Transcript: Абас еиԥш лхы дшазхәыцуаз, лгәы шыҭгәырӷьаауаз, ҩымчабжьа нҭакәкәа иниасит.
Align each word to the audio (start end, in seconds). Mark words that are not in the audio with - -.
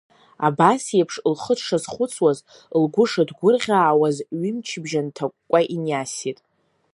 Абас 0.47 0.83
еиԥш 0.97 1.15
лхы 1.33 1.53
дшазхәыцуаз, 1.57 2.37
лгәы 2.81 3.03
шыҭгәырӷьаауаз, 3.11 4.17
ҩымчабжьа 4.39 5.01
нҭакәкәа 5.05 5.59
иниасит. 5.75 6.39